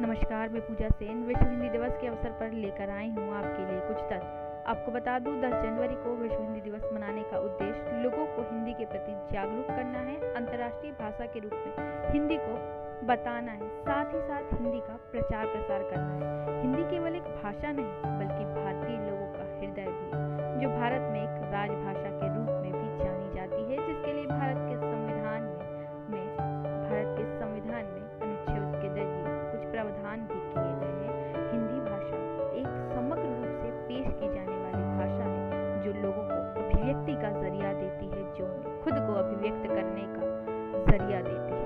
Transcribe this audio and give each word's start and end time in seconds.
नमस्कार, 0.00 0.48
मैं 0.48 0.60
पूजा 0.60 0.88
सेन, 0.88 1.22
विश्व 1.24 1.44
हिंदी 1.44 1.68
दिवस 1.68 1.92
के 2.00 2.06
अवसर 2.06 2.30
पर 2.30 2.50
लेकर 2.52 2.90
आई 2.90 3.08
हूँ 3.10 3.30
आपके 3.34 3.62
लिए 3.66 3.80
कुछ 3.80 3.96
तथ्य। 3.96 4.64
आपको 4.66 4.92
बता 4.92 5.18
दूँ 5.18 5.32
10 5.34 5.54
जनवरी 5.62 5.94
को 5.94 6.14
विश्व 6.16 6.42
हिंदी 6.42 6.60
दिवस 6.60 6.82
मनाने 6.94 7.22
का 7.22 7.38
उद्देश्य 7.38 8.02
लोगों 8.02 8.26
को 8.26 8.42
हिंदी 8.42 8.72
के 8.72 8.84
प्रति 8.84 9.12
जागरूक 9.32 9.66
करना 9.66 9.98
है, 9.98 10.16
अंतर्राष्ट्रीय 10.34 10.92
भाषा 10.92 11.26
के 11.26 11.40
रूप 11.40 11.52
में 11.52 12.12
हिंदी 12.12 12.36
को 12.40 13.06
बताना 13.06 13.52
है, 13.52 13.68
साथ 13.80 14.14
ही 14.14 14.20
साथ 14.20 14.52
हिंदी 14.60 14.80
का 14.80 14.98
प्रचार 15.12 15.46
प्रसार 15.46 15.88
करना 15.90 16.12
है। 16.12 16.60
हिंदी 16.60 16.82
केवल 16.90 17.16
एक 17.16 17.34
भाषा 17.42 17.72
नहीं 17.72 18.25
व्यक्त 39.46 39.66
करने 39.66 40.04
का 40.14 40.22
ज़रिया 40.90 41.20
दे। 41.20 41.35